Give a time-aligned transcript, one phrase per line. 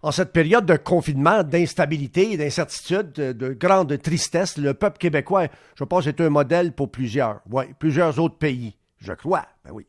[0.00, 6.06] En cette période de confinement, d'instabilité, d'incertitude, de, grande tristesse, le peuple québécois, je pense,
[6.06, 9.86] est un modèle pour plusieurs, oui, plusieurs autres pays, je crois, ben oui.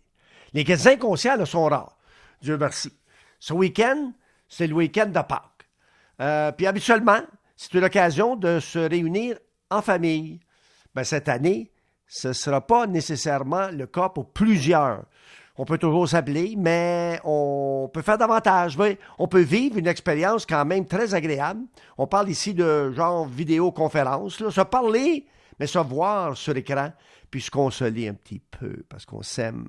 [0.53, 1.95] Les cas inconscients sont rares,
[2.41, 2.91] Dieu merci.
[3.39, 4.11] Ce week-end,
[4.47, 5.67] c'est le week-end de Pâques.
[6.21, 7.21] Euh, puis habituellement,
[7.55, 9.38] c'est une occasion de se réunir
[9.70, 10.39] en famille.
[10.96, 11.71] Ben, cette année,
[12.07, 15.04] ce ne sera pas nécessairement le cas pour plusieurs
[15.60, 18.78] on peut toujours s'appeler, mais on peut faire davantage.
[19.18, 21.64] On peut vivre une expérience quand même très agréable.
[21.98, 25.27] On parle ici de genre vidéoconférence, se parler,
[25.59, 26.94] mais se voir sur l'écran,
[27.30, 29.67] puis se consoler un petit peu, parce qu'on s'aime.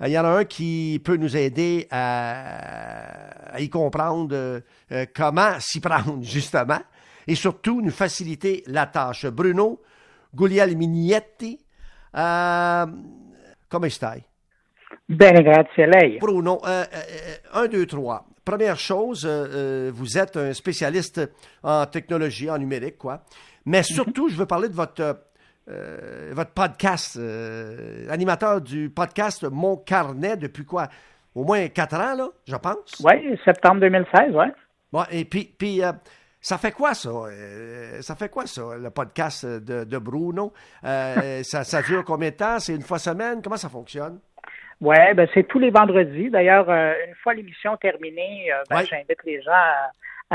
[0.00, 5.80] Il y en a un qui peut nous aider à, y comprendre euh, comment s'y
[5.80, 6.80] prendre, justement,
[7.26, 9.26] et surtout nous faciliter la tâche.
[9.26, 9.82] Bruno
[10.34, 11.58] Guglielminietti,
[12.16, 12.86] euh,
[13.68, 14.35] comment est-ce
[15.08, 16.18] Bene, grazie lei.
[16.20, 18.26] Bruno, euh, euh, un, deux, trois.
[18.44, 21.20] Première chose, euh, vous êtes un spécialiste
[21.62, 23.22] en technologie, en numérique, quoi.
[23.64, 23.84] Mais mhm.
[23.84, 25.20] surtout, je veux parler de votre,
[26.30, 27.18] votre podcast,
[28.08, 30.88] animateur du podcast Mon Carnet depuis quoi?
[31.34, 33.02] Au moins quatre ans, là, je pense.
[33.04, 34.46] Oui, septembre 2016, oui.
[34.92, 35.82] Bon, et puis, puis
[36.40, 37.10] ça fait quoi, ça?
[38.00, 40.52] ça fait quoi, ça, le podcast de, de Bruno?
[40.82, 42.60] ça, ça dure combien de temps?
[42.60, 43.42] C'est une fois semaine?
[43.42, 44.20] Comment ça fonctionne?
[44.80, 46.30] Oui, ben c'est tous les vendredis.
[46.30, 49.90] D'ailleurs, euh, une fois l'émission terminée, euh, ben, j'invite les gens à,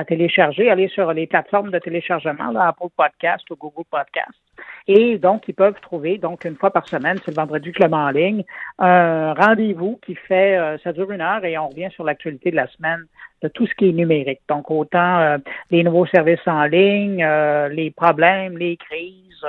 [0.08, 4.40] télécharger, aller sur les plateformes de téléchargement, là, Apple Podcast ou Google Podcast.
[4.88, 8.10] Et donc, ils peuvent trouver, donc, une fois par semaine, c'est le vendredi club en
[8.10, 8.44] ligne,
[8.80, 12.56] un rendez-vous qui fait, euh, ça dure une heure et on revient sur l'actualité de
[12.56, 13.06] la semaine
[13.42, 14.42] de tout ce qui est numérique.
[14.48, 15.38] Donc, autant
[15.72, 17.26] les nouveaux services en ligne,
[17.72, 19.44] les problèmes, les crises,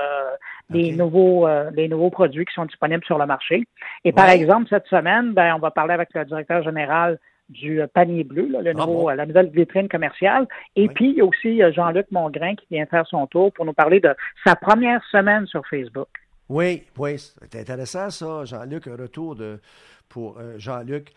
[0.73, 3.65] des nouveaux euh, des nouveaux produits qui sont disponibles sur le marché.
[4.05, 7.19] Et par exemple, cette semaine, ben, on va parler avec le directeur général
[7.53, 10.49] du euh, panier bleu, le ah nouveau, euh, la nouvelle vitrine commerciale.
[10.77, 13.73] Et puis, il y a aussi Jean-Luc Mongrain qui vient faire son tour pour nous
[13.73, 14.15] parler de
[14.45, 16.09] sa première semaine sur Facebook.
[16.49, 19.61] Oui, oui, c'est intéressant ça, Jean-Luc, un retour de,
[20.09, 21.13] pour Jean-Luc.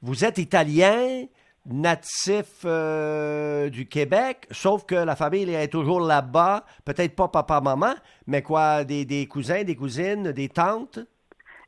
[0.00, 1.26] Vous êtes italien,
[1.68, 7.94] natif euh, du Québec, sauf que la famille est toujours là-bas, peut-être pas papa-maman,
[8.26, 10.98] mais quoi, des, des, cousins, des cousines, des tantes?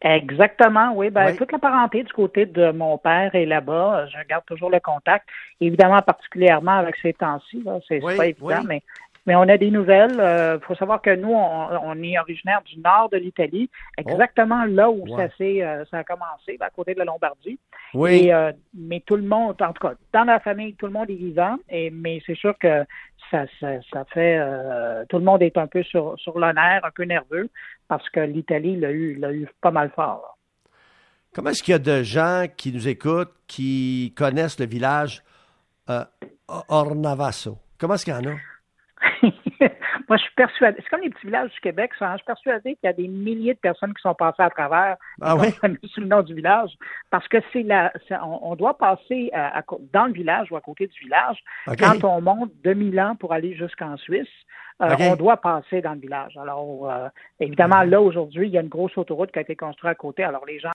[0.02, 1.10] Exactement, oui.
[1.10, 4.06] Ben, Toute la parenté du côté de mon père est là-bas.
[4.06, 5.26] Je garde toujours le contact.
[5.60, 8.82] Évidemment, particulièrement avec ces temps-ci, c'est pas évident, mais
[9.30, 10.14] mais on a des nouvelles.
[10.14, 14.90] Il euh, faut savoir que nous, on, est originaire du nord de l'Italie, exactement là
[14.90, 17.56] où ça, euh, ça a commencé, à côté de la Lombardie.
[17.94, 18.32] Oui.
[18.32, 21.14] Euh, mais tout le monde, en tout cas, dans la famille, tout le monde est
[21.14, 21.58] vivant.
[21.68, 22.84] Et, mais c'est sûr que
[23.30, 24.40] ça, ça, fait.
[25.08, 27.48] tout le monde est un peu sur, sur l'honneur, un peu nerveux,
[27.86, 30.38] parce que l'Italie l'a eu, l'a eu pas mal fort.
[31.32, 35.22] Comment est-ce qu'il y a de gens qui nous écoutent, qui connaissent le village
[36.48, 37.58] Ornavasso?
[37.78, 38.34] Comment est-ce qu'il y en a?
[40.08, 40.78] Moi, je suis persuadé.
[40.82, 42.08] C'est comme les petits villages du Québec, ça.
[42.08, 42.12] Hein.
[42.12, 44.96] Je suis persuadé qu'il y a des milliers de personnes qui sont passées à travers
[45.20, 45.48] ah oui?
[45.84, 46.70] sous le nom du village.
[47.10, 47.92] Parce que c'est la.
[48.22, 49.62] On, doit passer à,
[49.92, 51.38] dans le village ou à côté du village
[51.78, 54.28] quand on monte de Milan pour aller jusqu'en Suisse.
[54.80, 56.36] Euh, on doit passer dans le village.
[56.38, 57.08] Alors, euh,
[57.38, 60.24] évidemment, là, aujourd'hui, il y a une grosse autoroute qui a été construite à côté.
[60.24, 60.70] Alors, les gens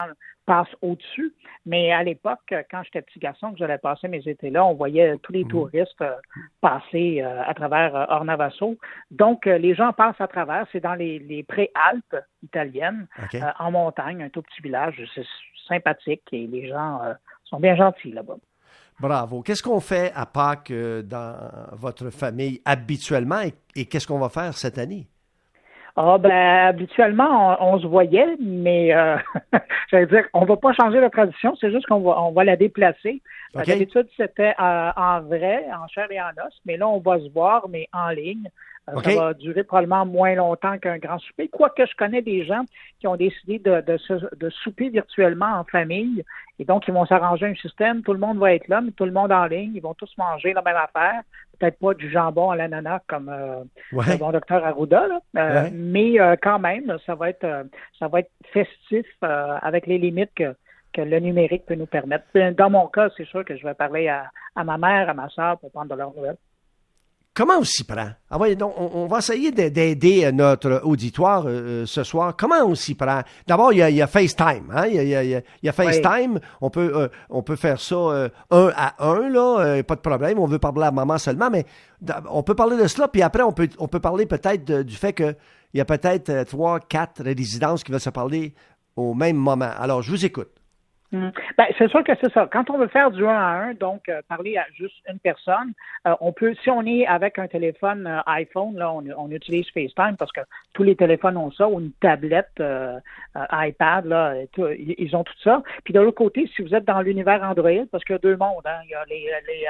[0.45, 1.33] passent au-dessus.
[1.65, 5.17] Mais à l'époque, quand j'étais petit garçon, que j'allais passer mes étés là, on voyait
[5.23, 5.49] tous les mhm.
[5.49, 6.13] touristes euh,
[6.61, 8.77] passer à travers Ornavasso.
[9.09, 10.67] Donc, les gens passent à travers.
[10.71, 13.07] C'est dans les, les pré-Alpes italiennes,
[13.59, 15.01] en montagne, un tout petit village.
[15.15, 15.25] C'est
[15.67, 17.01] sympathique et les gens
[17.45, 18.37] sont bien gentils là-bas.
[18.99, 19.41] Bravo.
[19.41, 21.35] Qu'est-ce qu'on fait à Pâques euh, dans
[21.73, 23.41] votre famille habituellement
[23.75, 25.07] et, qu'est-ce qu'on va faire cette année?
[25.97, 29.15] Ah ben habituellement on, se voyait, mais euh,
[29.89, 32.57] j'allais dire on va pas changer la tradition, c'est juste qu'on va on va la
[32.57, 33.21] déplacer.
[33.53, 37.29] D'habitude c'était euh, en vrai, en chair et en os, mais là on va se
[37.29, 38.49] voir mais en ligne.
[38.89, 41.47] Euh, ça va durer probablement moins longtemps qu'un grand souper.
[41.47, 42.63] Quoique je connais des gens
[42.99, 46.23] qui ont décidé de, de, souper virtuellement en famille.
[46.59, 48.03] Et donc, ils vont s'arranger un système.
[48.03, 49.71] Tout le monde va être là, mais tout le monde en ligne.
[49.73, 51.21] Ils vont tous manger la même affaire.
[51.57, 55.07] Peut-être pas du jambon à l'ananas comme euh, le bon docteur Arruda,
[55.37, 57.65] euh, mais quand même, ça va être
[57.97, 60.53] ça va être festif avec les limites que,
[60.91, 62.25] que le numérique peut nous permettre.
[62.51, 65.29] Dans mon cas, c'est sûr que je vais parler à, à ma mère, à ma
[65.29, 66.35] soeur pour prendre de leurs nouvelles.
[67.35, 68.11] Comment on s'y prend?
[68.29, 72.33] Ah donc, on, va essayer d'aider euh, notre auditoire euh, euh, ce soir.
[72.37, 73.23] Comment on s'y prend?
[73.45, 74.71] D'abord, il, y a, FaceTime.
[74.73, 74.87] Hein?
[74.87, 76.39] Il, y a, FaceTime.
[76.61, 80.39] On, peut, on peut faire ça un à un, là, pas de problème.
[80.39, 81.65] On veut parler à maman seulement, mais
[82.31, 83.09] on peut parler de cela.
[83.09, 85.35] Puis après, on peut, on peut parler peut-être du fait qu'il
[85.73, 88.53] y a peut-être trois, quatre résidences qui veulent se parler
[88.95, 89.71] au même moment.
[89.77, 90.51] Alors, je vous écoute.
[91.11, 91.29] Hmm.
[91.57, 92.49] Ben, c'est sûr que c'est ça.
[92.51, 95.73] Quand on veut faire du 1 à 1, donc euh, parler à juste une personne,
[96.07, 100.15] euh, on peut, si on est avec un téléphone euh, iPhone, là, on, utilise FaceTime
[100.17, 100.41] parce que
[100.73, 102.61] tous les téléphones ont ça, ou une tablette
[103.51, 105.61] iPad, là, ils ont tout ça.
[105.83, 108.37] Puis de l'autre côté, si vous êtes dans l'univers Android, parce qu'il y a deux
[108.37, 109.65] mondes, hein, il y a les, les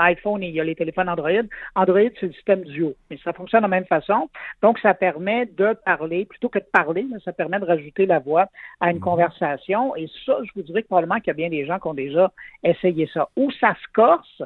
[0.00, 1.30] iPhone et il y a les téléphones Android.
[1.74, 4.28] Android, c'est le système duo, mais ça fonctionne de la même façon.
[4.62, 8.46] Donc, ça permet de parler, plutôt que de parler, ça permet de rajouter la voix
[8.80, 9.02] à une mhm.
[9.02, 9.94] conversation.
[9.96, 11.94] Et ça, je vous dirais que probablement qu'il y a bien des gens qui ont
[11.94, 12.32] déjà
[12.64, 13.28] essayé ça.
[13.36, 14.42] Où ça se corse,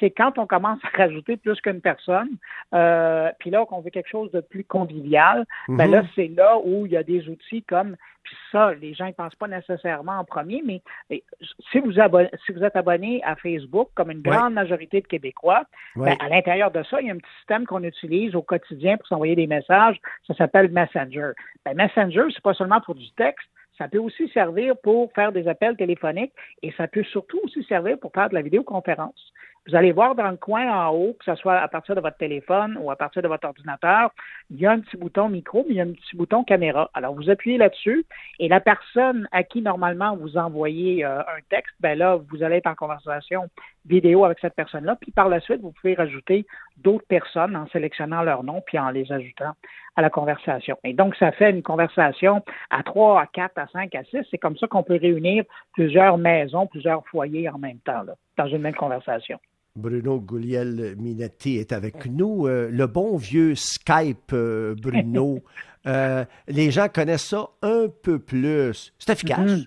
[0.00, 2.30] c'est quand on commence à rajouter plus qu'une personne,
[2.74, 6.08] euh, puis là, qu'on veut quelque chose de plus convivial, ben là, mhm.
[6.14, 9.34] c'est là où il y a des outils comme, puis ça, les gens ne pensent
[9.34, 10.80] pas nécessairement en premier, mais
[11.10, 15.64] si vous, si vous êtes abonné à Facebook, comme une grande majorité de Québécois,
[15.96, 18.96] ben, à l'intérieur de ça, il y a un petit système qu'on utilise au quotidien
[18.96, 21.32] pour s'envoyer des messages, ça s'appelle Messenger.
[21.64, 25.48] Ben, Messenger, c'est pas seulement pour du texte, ça peut aussi servir pour faire des
[25.48, 26.32] appels téléphoniques
[26.62, 29.32] et ça peut surtout aussi servir pour faire de la vidéoconférence.
[29.68, 32.16] Vous allez voir dans le coin en haut, que ce soit à partir de votre
[32.16, 34.10] téléphone ou à partir de votre ordinateur,
[34.50, 36.90] il y a un petit bouton micro, mais il y a un petit bouton caméra.
[36.94, 38.04] Alors, vous appuyez là-dessus
[38.40, 42.56] et la personne à qui normalement vous envoyez euh, un texte, ben là, vous allez
[42.56, 43.48] être en conversation
[43.86, 44.96] vidéo avec cette personne-là.
[45.00, 46.46] Puis par la suite, vous pouvez rajouter
[46.78, 49.52] d'autres personnes en sélectionnant leur nom puis en les ajoutant
[49.96, 50.78] à la conversation.
[50.84, 54.24] Et donc, ça fait une conversation à trois, à quatre, à cinq, à six.
[54.30, 58.46] C'est comme ça qu'on peut réunir plusieurs maisons, plusieurs foyers en même temps, là, dans
[58.46, 59.38] une même conversation.
[59.74, 62.46] Bruno Gouliel Minetti est avec nous.
[62.46, 65.40] Euh, le bon vieux Skype, euh, Bruno.
[65.84, 68.94] Euh, les gens connaissent ça un peu plus.
[69.00, 69.40] C'est efficace.
[69.40, 69.66] Mm-hmm.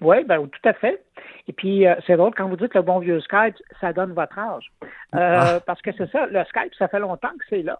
[0.00, 1.04] Oui, ben, tout à fait.
[1.48, 4.70] Et puis, c'est drôle, quand vous dites le bon vieux Skype, ça donne votre âge.
[5.12, 5.60] Ah.
[5.66, 7.78] Parce que c'est ça, le Skype, ça fait longtemps que c'est là.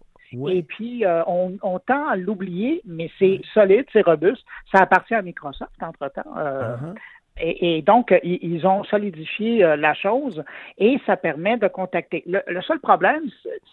[0.48, 4.44] Et puis, on, tend à l'oublier, mais c'est solide, c'est robuste.
[4.72, 6.22] Ça appartient à Microsoft, entre-temps.
[6.34, 6.94] Uh-huh.
[7.40, 10.44] Et, donc, ils ont solidifié euh, la chose
[10.78, 12.22] et ça permet de contacter.
[12.26, 13.22] Le, le, seul problème,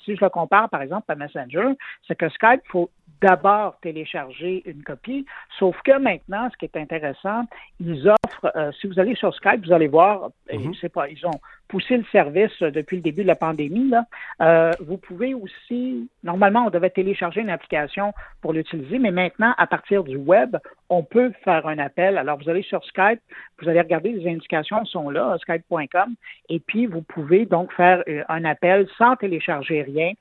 [0.05, 1.73] si je le compare par exemple à Messenger,
[2.07, 2.89] c'est que Skype, il faut
[3.21, 5.25] d'abord télécharger une copie.
[5.57, 7.43] Sauf que maintenant, ce qui est intéressant,
[7.79, 11.25] ils offrent, euh, si vous allez sur Skype, vous allez voir, mm sais pas, ils
[11.25, 13.93] ont poussé le service depuis le début de la pandémie.
[14.41, 19.67] Euh, vous pouvez aussi, normalement, on devait télécharger une application pour l'utiliser, mais maintenant, à
[19.67, 20.57] partir du web,
[20.89, 22.17] on peut faire un appel.
[22.17, 23.21] Alors, vous allez sur Skype,
[23.61, 26.15] vous allez regarder, les indications sont là, skype.com,
[26.49, 30.13] et puis vous pouvez donc faire euh, un appel sans télécharger rien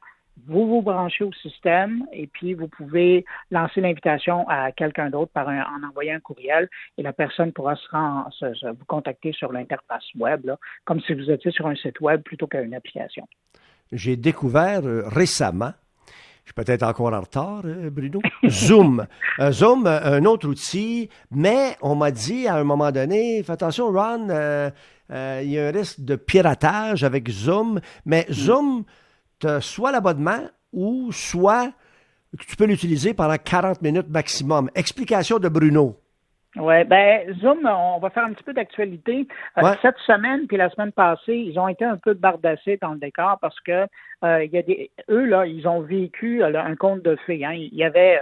[0.46, 5.48] vous vous branchez au système et puis vous pouvez lancer l'invitation à quelqu'un d'autre par
[5.48, 10.50] en envoyant un courriel et la personne pourra se, vous contacter sur l'interface web,
[10.84, 13.26] comme si vous étiez sur un site web plutôt qu'une application.
[13.92, 15.72] J'ai découvert euh, récemment,
[16.44, 19.06] je suis peut-être encore en retard, euh, Bruno, Zoom.
[19.38, 23.90] Euh, Zoom, un autre outil, mais on m'a dit à un moment donné, fais attention,
[23.90, 24.28] Ron,
[25.10, 28.32] il y a un risque de piratage avec Zoom, mais mm.
[28.32, 28.84] Zoom
[29.60, 31.72] soit l'abonnement ou soit
[32.38, 34.70] tu peux l'utiliser pendant 40 minutes maximum.
[34.74, 35.96] Explication de Bruno.
[36.56, 39.28] Oui, ben Zoom, on va faire un petit peu d'actualité.
[39.58, 42.98] Euh, cette semaine puis la semaine passée, ils ont été un peu bardassés dans le
[42.98, 43.86] décor parce que
[44.24, 47.44] euh, il y a des, eux là, ils ont vécu euh, un compte de fées.
[47.44, 47.52] Hein.
[47.52, 48.20] Il y avait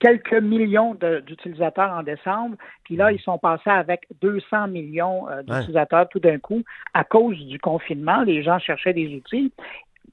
[0.00, 6.18] quelques millions d'utilisateurs en décembre, puis là, ils sont passés avec 200 millions d'utilisateurs tout
[6.18, 6.64] d'un coup
[6.94, 8.22] à cause du confinement.
[8.22, 9.52] Les gens cherchaient des outils.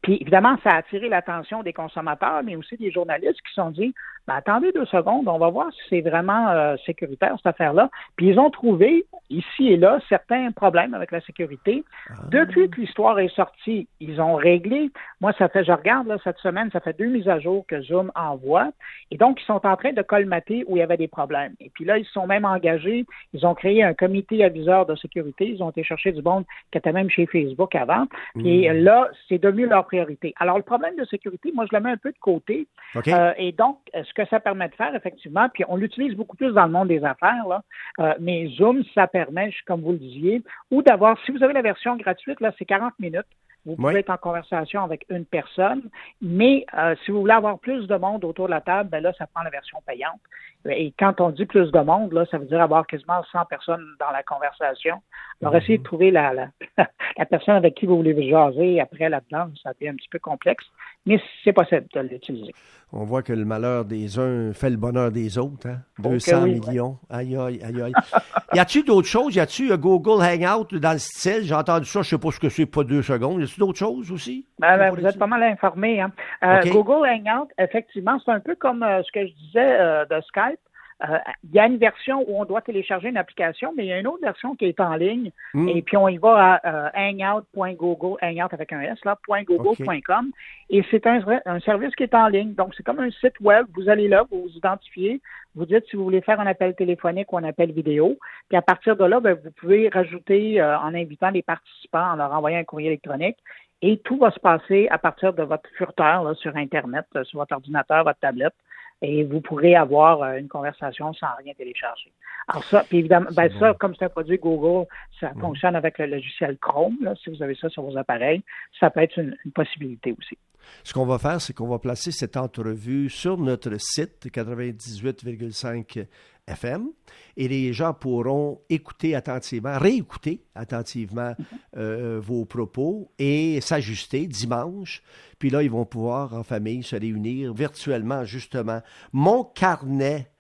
[0.01, 3.72] Puis évidemment, ça a attiré l'attention des consommateurs, mais aussi des journalistes qui se sont
[3.72, 3.94] dit
[4.29, 7.89] ben, attendez deux secondes, on va voir si c'est vraiment euh, sécuritaire cette affaire-là.
[8.15, 11.83] Puis ils ont trouvé ici et là certains problèmes avec la sécurité.
[12.09, 12.13] Ah.
[12.29, 14.91] Depuis que l'histoire est sortie, ils ont réglé.
[15.19, 17.81] Moi, ça fait, je regarde là, cette semaine, ça fait deux mises à jour que
[17.81, 18.69] Zoom envoie.
[19.09, 21.55] Et donc, ils sont en train de colmater où il y avait des problèmes.
[21.59, 23.05] Et puis là, ils sont même engagés.
[23.33, 25.48] Ils ont créé un comité aviseur de sécurité.
[25.48, 28.05] Ils ont été chercher du monde qui était même chez Facebook avant.
[28.45, 28.74] Et mmh.
[28.83, 30.36] là, c'est devenu leur priorité.
[30.39, 32.67] Alors, le problème de sécurité, moi, je le mets un peu de côté.
[32.95, 36.52] Euh, et donc, ce que ça permet de faire, effectivement, puis on l'utilise beaucoup plus
[36.52, 37.64] dans le monde des affaires, là,
[38.00, 41.62] euh, mais Zoom, ça permet, comme vous le disiez, ou d'avoir, si vous avez la
[41.62, 43.28] version gratuite, là, c'est 40 minutes.
[43.66, 45.84] Vous pouvez être en conversation avec une personne,
[46.22, 49.14] mais euh, si vous voulez avoir plus de monde autour de la table, ben là,
[49.18, 50.20] ça prend la version payante.
[50.66, 53.86] Et quand on dit plus de monde, là, ça veut dire avoir quasiment 100 personnes
[54.00, 55.02] dans la conversation.
[55.41, 55.86] Alors, essayez de mhm.
[55.86, 56.48] trouver la, la,
[57.17, 60.65] la, personne avec qui vous voulez jaser après là-dedans, ça devient un petit peu complexe,
[61.05, 62.53] mais c'est possible de l'utiliser.
[62.91, 65.67] On voit que le malheur des uns fait le bonheur des autres.
[65.67, 65.77] Hein?
[66.00, 66.98] 200 millions.
[67.10, 67.93] Aïe, aïe, aïe, aïe.
[68.53, 69.36] y a-tu d'autres choses?
[69.36, 71.43] Y a-tu Google Hangout dans le style?
[71.43, 73.41] J'ai entendu ça, je sais pas ce que c'est, pas deux secondes.
[73.41, 74.48] Y a-tu d'autres choses aussi?
[74.58, 76.01] Ben, ben, vous êtes pas mal informé.
[76.01, 76.12] Hein?
[76.43, 80.19] Euh, Google Hangout, effectivement, c'est un peu comme euh, ce que je disais euh, de
[80.22, 80.60] Skype.
[81.08, 83.94] Euh, il y a une version où on doit télécharger une application, mais il y
[83.94, 85.32] a une autre version qui est en ligne.
[85.53, 85.70] Hmm.
[85.70, 90.32] Et puis on y va à hangout.google, hangout avec un S, là, .google.com.
[90.70, 92.53] Et c'est un, un service qui est en ligne.
[92.53, 93.65] Donc, c'est comme un site web.
[93.75, 95.22] Vous allez là, vous vous identifiez,
[95.56, 98.18] vous dites si vous voulez faire un appel téléphonique ou un appel vidéo.
[98.50, 102.34] Puis à partir de là, ben, vous pouvez rajouter en invitant les participants, en leur
[102.34, 103.38] envoyant un courrier électronique.
[103.82, 107.53] Et tout va se passer à partir de votre furteur sur Internet, euh, sur votre
[107.53, 108.53] ordinateur, votre tablette.
[109.01, 112.12] Et vous pourrez avoir euh, une conversation sans rien télécharger.
[112.48, 114.88] Alors ça, puis évidemment, ben ça, comme c'est un produit Google,
[115.20, 116.98] ça fonctionne avec le logiciel Chrome.
[117.24, 118.41] si vous avez ça sur vos appareils,
[118.79, 120.38] ça peut être une, une possibilité aussi.
[120.84, 126.06] Ce qu'on va faire, c'est qu'on va placer cette entrevue sur notre site 98,5
[126.50, 126.89] FM
[127.38, 131.34] et les gens pourront écouter attentivement, réécouter attentivement
[131.77, 135.01] euh, vos propos et s'ajuster dimanche.
[135.39, 138.82] Puis là, ils vont pouvoir en famille se réunir virtuellement, justement.
[139.13, 140.32] Mon carnet.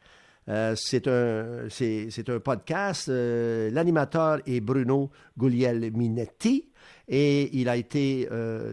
[0.47, 3.07] Euh, c'est un, un podcast.
[3.07, 6.71] Euh, l'animateur est Bruno Guglielminetti
[7.07, 8.27] et il a été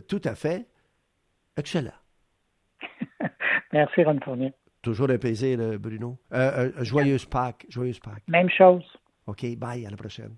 [0.09, 0.67] tout à fait
[1.57, 1.93] excellent.
[3.73, 4.53] Merci, Ron Fournier.
[4.87, 6.17] Toujours un plaisir, Bruno.
[6.33, 7.67] Euh, euh, joyeuse Pâques.
[7.69, 8.23] Joyeuse Pâques.
[8.29, 8.85] Même chose.
[9.27, 10.37] OK, bye, à la prochaine.